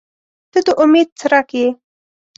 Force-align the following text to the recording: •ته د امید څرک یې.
•ته 0.51 0.59
د 0.65 0.67
امید 0.81 1.09
څرک 1.19 1.49
یې. 1.59 1.67